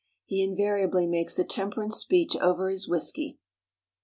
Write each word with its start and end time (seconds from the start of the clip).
He 0.25 0.41
invariably 0.41 1.05
makes 1.05 1.37
a 1.37 1.43
temperance 1.43 1.97
speech 1.97 2.35
over 2.37 2.69
his 2.71 2.89
whisky." 2.89 3.37